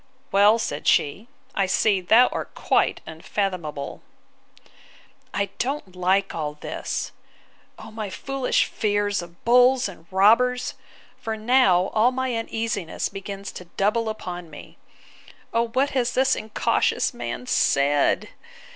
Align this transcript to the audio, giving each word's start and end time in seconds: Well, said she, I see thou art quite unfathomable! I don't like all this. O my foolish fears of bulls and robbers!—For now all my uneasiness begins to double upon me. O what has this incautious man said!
Well, 0.31 0.57
said 0.57 0.87
she, 0.87 1.27
I 1.53 1.67
see 1.67 2.01
thou 2.01 2.25
art 2.29 2.55
quite 2.55 3.01
unfathomable! 3.05 4.01
I 5.31 5.49
don't 5.59 5.95
like 5.95 6.33
all 6.33 6.55
this. 6.55 7.11
O 7.77 7.91
my 7.91 8.09
foolish 8.09 8.65
fears 8.65 9.21
of 9.21 9.45
bulls 9.45 9.87
and 9.87 10.07
robbers!—For 10.09 11.37
now 11.37 11.89
all 11.93 12.11
my 12.11 12.33
uneasiness 12.35 13.09
begins 13.09 13.51
to 13.51 13.65
double 13.65 14.09
upon 14.09 14.49
me. 14.49 14.79
O 15.53 15.67
what 15.67 15.91
has 15.91 16.13
this 16.15 16.35
incautious 16.35 17.13
man 17.13 17.45
said! 17.45 18.29